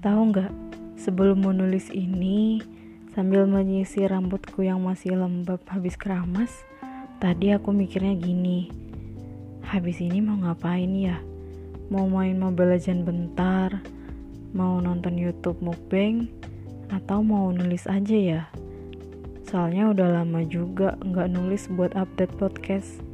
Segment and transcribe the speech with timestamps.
[0.00, 0.52] Tahu nggak,
[0.96, 2.64] sebelum menulis ini,
[3.12, 6.48] sambil menyisir rambutku yang masih lembab habis keramas,
[7.20, 8.72] tadi aku mikirnya gini,
[9.60, 11.20] habis ini mau ngapain ya?
[11.92, 13.84] Mau main Mobile Legends bentar,
[14.56, 16.32] mau nonton YouTube mukbang,
[16.88, 18.42] atau mau nulis aja ya?
[19.52, 23.04] Soalnya udah lama juga nggak nulis buat update podcast.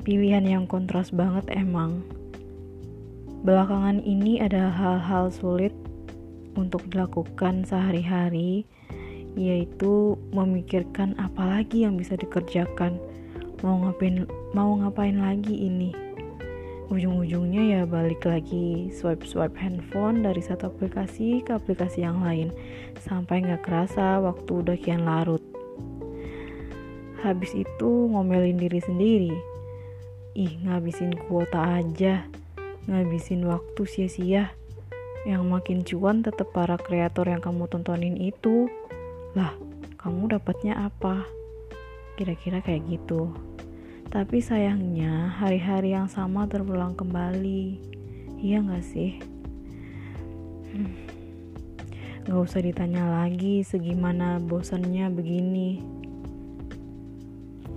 [0.00, 2.15] Pilihan yang kontras banget emang.
[3.46, 5.70] Belakangan ini ada hal-hal sulit
[6.58, 8.66] untuk dilakukan sehari-hari,
[9.38, 12.98] yaitu memikirkan apa lagi yang bisa dikerjakan.
[13.62, 15.94] Mau ngapain mau ngapain lagi ini?
[16.90, 22.50] Ujung-ujungnya ya balik lagi swipe-swipe handphone dari satu aplikasi ke aplikasi yang lain
[22.98, 25.42] sampai nggak kerasa waktu udah kian larut.
[27.22, 29.34] Habis itu ngomelin diri sendiri.
[30.34, 32.26] Ih, ngabisin kuota aja
[32.86, 34.54] ngabisin waktu sia-sia.
[35.26, 38.70] Yang makin cuan tetap para kreator yang kamu tontonin itu.
[39.34, 39.50] Lah
[39.98, 41.26] kamu dapatnya apa?
[42.14, 43.34] Kira-kira kayak gitu.
[44.06, 47.82] Tapi sayangnya hari-hari yang sama terulang kembali.
[48.38, 49.18] Iya gak sih?
[50.70, 50.94] Hmm.
[52.26, 55.82] gak usah ditanya lagi segimana bosannya begini.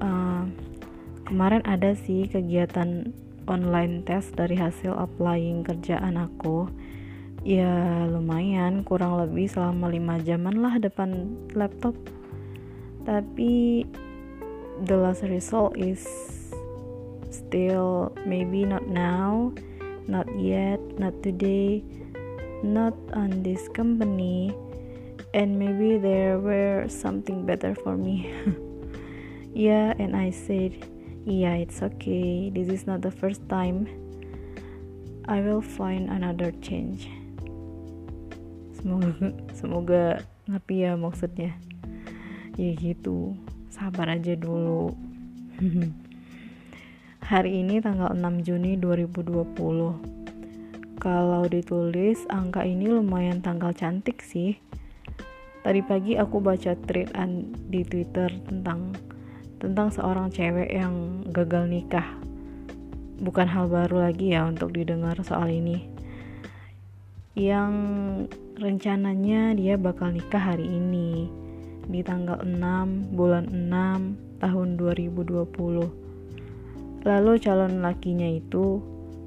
[0.01, 0.45] Uh,
[1.25, 3.13] kemarin ada sih kegiatan
[3.49, 6.69] online test dari hasil applying kerjaan aku.
[7.41, 11.97] Ya lumayan kurang lebih selama 5 jaman lah depan laptop.
[13.03, 13.83] Tapi
[14.85, 16.05] the last result is
[17.33, 19.49] still maybe not now
[20.09, 21.81] not yet not today
[22.61, 24.53] not on this company
[25.33, 28.29] and maybe there were something better for me.
[29.53, 30.77] Yeah and i said
[31.27, 32.47] Yeah, it's okay.
[32.47, 33.91] This is not the first time.
[35.27, 37.11] I will find another change.
[38.79, 41.59] Semoga semoga ngerti ya maksudnya.
[42.55, 43.35] Ya gitu.
[43.67, 44.95] Sabar aja dulu.
[47.29, 51.03] Hari ini tanggal 6 Juni 2020.
[51.03, 54.55] Kalau ditulis angka ini lumayan tanggal cantik sih.
[55.67, 57.11] Tadi pagi aku baca tweet
[57.67, 58.95] di Twitter tentang
[59.59, 62.07] tentang seorang cewek yang gagal nikah.
[63.19, 65.83] Bukan hal baru lagi ya untuk didengar soal ini.
[67.35, 67.73] Yang
[68.55, 71.27] rencananya dia bakal nikah hari ini
[71.91, 77.03] di tanggal 6 bulan 6 tahun 2020.
[77.03, 78.79] Lalu calon lakinya itu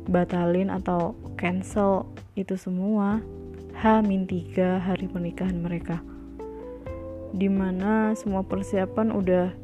[0.08, 3.20] batalin atau cancel itu semua
[3.76, 6.00] H-3 hari pernikahan mereka
[7.32, 9.56] di mana semua persiapan udah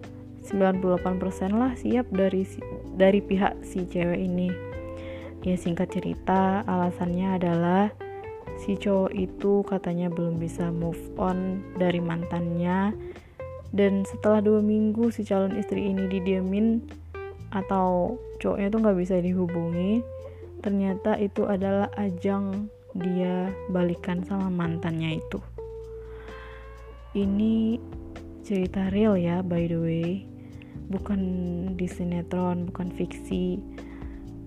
[0.49, 2.49] 98% lah siap dari
[2.97, 4.49] dari pihak si cewek ini.
[5.45, 7.93] Ya singkat cerita alasannya adalah
[8.59, 12.97] si cowok itu katanya belum bisa move on dari mantannya.
[13.69, 16.81] Dan setelah dua minggu si calon istri ini didiemin
[17.53, 20.01] atau cowoknya tuh nggak bisa dihubungi
[20.59, 22.67] ternyata itu adalah ajang
[22.99, 25.39] dia balikan sama mantannya itu.
[27.15, 27.79] Ini
[28.43, 30.25] cerita real ya by the way
[30.89, 31.21] bukan
[31.77, 33.61] di sinetron bukan fiksi.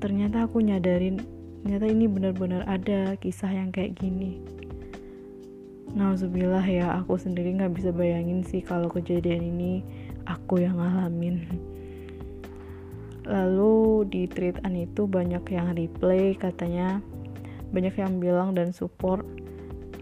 [0.01, 1.21] Ternyata aku nyadarin
[1.61, 4.41] ternyata ini benar-benar ada kisah yang kayak gini.
[5.93, 9.85] Nauzubillah ya aku sendiri nggak bisa bayangin sih kalau kejadian ini
[10.25, 11.45] aku yang ngalamin
[13.25, 16.99] lalu di tweetan itu banyak yang replay katanya.
[17.71, 19.23] Banyak yang bilang dan support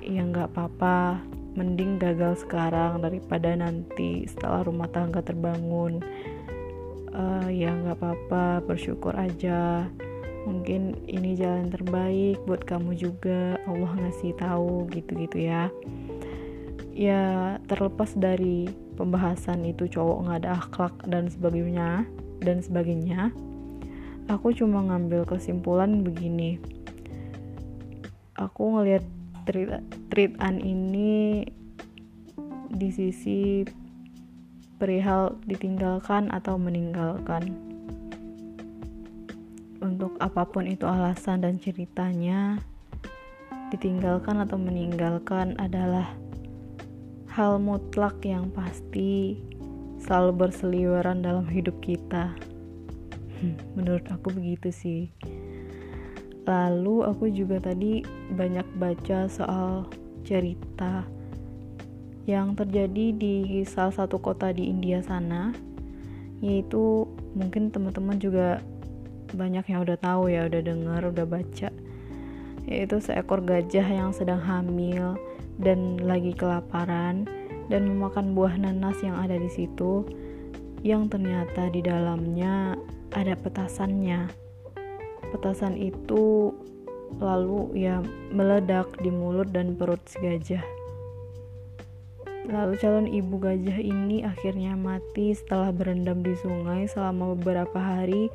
[0.02, 1.22] ya nggak apa-apa.
[1.58, 6.00] Mending gagal sekarang daripada nanti setelah rumah tangga terbangun
[7.20, 9.84] uh, ya nggak apa-apa bersyukur aja.
[10.48, 13.60] Mungkin ini jalan terbaik buat kamu juga.
[13.68, 15.68] Allah ngasih tahu gitu-gitu ya.
[16.96, 22.08] Ya terlepas dari pembahasan itu cowok nggak ada akhlak dan sebagainya
[22.40, 23.36] dan sebagainya
[24.30, 26.62] aku cuma ngambil kesimpulan begini.
[28.38, 29.04] Aku ngelihat
[29.44, 29.82] treat
[30.14, 31.44] treatan ini
[32.70, 33.66] di sisi
[34.80, 37.52] perihal ditinggalkan atau meninggalkan.
[39.84, 42.64] Untuk apa pun itu alasan dan ceritanya
[43.76, 46.16] ditinggalkan atau meninggalkan adalah
[47.30, 49.38] hal mutlak yang pasti
[50.00, 52.34] selalu berseliweran dalam hidup kita.
[53.76, 55.12] Menurut aku begitu sih.
[56.48, 58.02] Lalu aku juga tadi
[58.34, 59.86] banyak baca soal
[60.26, 61.06] cerita
[62.28, 65.56] yang terjadi di salah satu kota di India sana
[66.40, 68.64] yaitu mungkin teman-teman juga
[69.36, 71.70] banyak yang udah tahu ya udah dengar udah baca
[72.66, 75.20] yaitu seekor gajah yang sedang hamil
[75.60, 77.28] dan lagi kelaparan
[77.70, 80.08] dan memakan buah nanas yang ada di situ
[80.82, 82.80] yang ternyata di dalamnya
[83.12, 84.32] ada petasannya.
[85.30, 86.56] Petasan itu
[87.20, 88.02] lalu ya
[88.32, 90.79] meledak di mulut dan perut si gajah.
[92.50, 98.34] Lalu calon ibu gajah ini akhirnya mati setelah berendam di sungai selama beberapa hari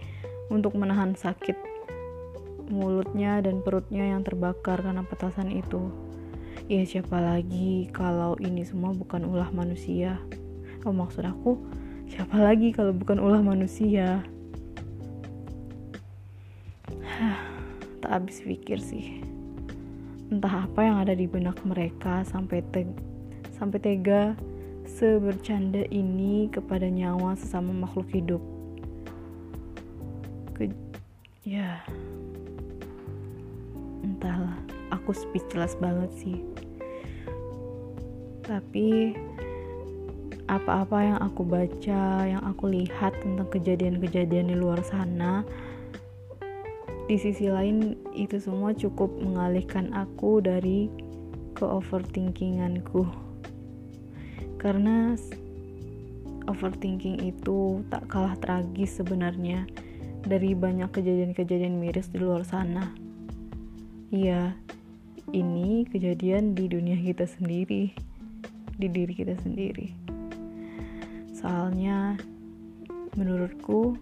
[0.55, 1.59] untuk menahan sakit
[2.71, 5.91] mulutnya dan perutnya yang terbakar karena petasan itu.
[6.71, 10.17] Ya siapa lagi kalau ini semua bukan ulah manusia?
[10.87, 11.59] Oh maksud aku,
[12.07, 14.23] siapa lagi kalau bukan ulah manusia?
[18.01, 19.25] tak habis pikir sih.
[20.31, 22.61] Entah apa yang ada di benak mereka sampai
[23.55, 24.35] sampai tega
[24.85, 28.43] sebercanda ini kepada nyawa sesama makhluk hidup.
[30.59, 30.71] Ke
[31.47, 31.81] ya
[34.05, 34.59] entahlah,
[34.91, 36.39] aku speechless banget sih.
[38.45, 39.17] Tapi
[40.45, 45.41] apa-apa yang aku baca, yang aku lihat tentang kejadian-kejadian di luar sana,
[47.09, 50.93] di sisi lain itu semua cukup mengalihkan aku dari
[51.57, 53.24] ke overthinkinganku
[54.65, 55.13] karena
[56.49, 59.69] overthinking itu tak kalah tragis sebenarnya
[60.25, 62.89] dari banyak kejadian-kejadian miris di luar sana.
[64.09, 64.57] Iya,
[65.37, 67.93] ini kejadian di dunia kita sendiri,
[68.81, 69.93] di diri kita sendiri.
[71.37, 72.17] Soalnya,
[73.21, 74.01] menurutku,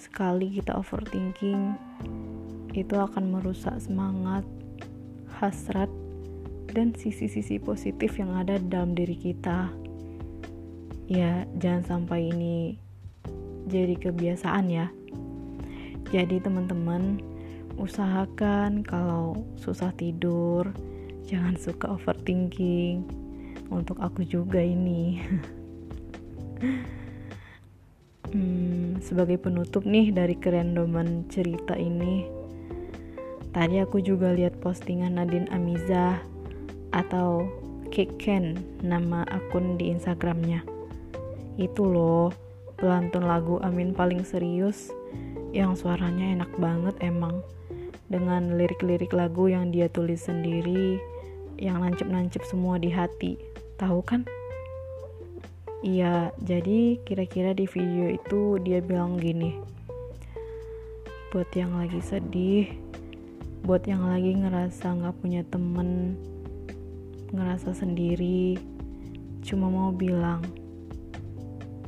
[0.00, 1.76] sekali kita overthinking,
[2.72, 4.48] itu akan merusak semangat,
[5.36, 5.92] hasrat,
[6.76, 9.72] dan sisi-sisi positif yang ada dalam diri kita.
[11.08, 12.76] Ya, jangan sampai ini
[13.64, 14.92] jadi kebiasaan ya.
[16.12, 17.24] Jadi teman-teman,
[17.80, 20.68] usahakan kalau susah tidur,
[21.24, 23.08] jangan suka overthinking.
[23.72, 25.18] Untuk aku juga ini.
[28.36, 32.28] hmm, sebagai penutup nih dari kerendoman cerita ini,
[33.50, 36.35] tadi aku juga lihat postingan Nadine Amizah
[36.90, 37.46] atau
[37.86, 40.66] Kiken nama akun di Instagramnya.
[41.56, 42.34] Itu loh
[42.76, 44.92] pelantun lagu Amin paling serius
[45.56, 47.40] yang suaranya enak banget emang
[48.06, 51.00] dengan lirik-lirik lagu yang dia tulis sendiri
[51.56, 53.40] yang nancep-nancep semua di hati.
[53.80, 54.28] Tahu kan?
[55.84, 59.56] Iya, jadi kira-kira di video itu dia bilang gini.
[61.32, 62.66] Buat yang lagi sedih,
[63.64, 66.16] buat yang lagi ngerasa gak punya temen,
[67.56, 68.60] ngerasa sendiri,
[69.40, 70.44] cuma mau bilang,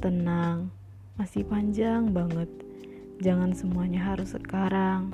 [0.01, 0.73] tenang,
[1.21, 2.49] masih panjang banget.
[3.21, 5.13] Jangan semuanya harus sekarang,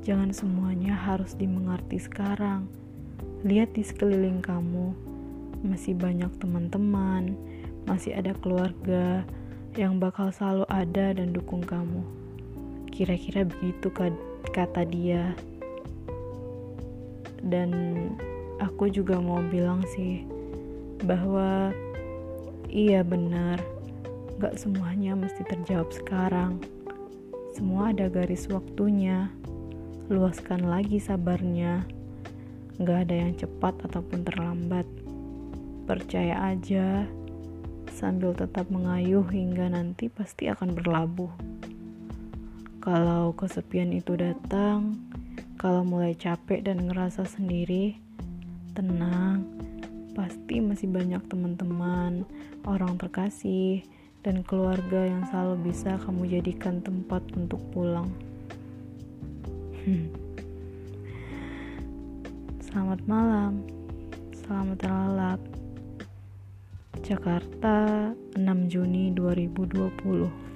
[0.00, 2.64] jangan semuanya harus dimengerti sekarang.
[3.44, 4.96] Lihat di sekeliling kamu,
[5.68, 7.36] masih banyak teman-teman,
[7.84, 9.20] masih ada keluarga
[9.76, 12.00] yang bakal selalu ada dan dukung kamu.
[12.88, 13.92] Kira-kira begitu
[14.48, 15.36] kata dia.
[17.44, 17.68] Dan
[18.60, 20.28] aku juga mau bilang sih
[21.08, 21.72] bahwa
[22.68, 23.58] iya benar
[24.40, 26.60] gak semuanya mesti terjawab sekarang.
[27.52, 29.28] Semua ada garis waktunya.
[30.08, 31.84] Luaskan lagi sabarnya.
[32.80, 34.88] Gak ada yang cepat ataupun terlambat.
[35.84, 37.04] Percaya aja
[37.92, 41.32] sambil tetap mengayuh hingga nanti pasti akan berlabuh.
[42.80, 44.96] Kalau kesepian itu datang
[45.60, 48.00] kalau mulai capek dan ngerasa sendiri
[48.80, 49.44] tenang,
[50.16, 52.24] pasti masih banyak teman-teman,
[52.64, 53.84] orang terkasih,
[54.24, 58.08] dan keluarga yang selalu bisa kamu jadikan tempat untuk pulang.
[59.84, 60.08] Hmm.
[62.64, 63.60] Selamat malam,
[64.48, 65.40] selamat terlelap.
[67.04, 67.76] Jakarta,
[68.32, 70.49] 6 Juni 2020.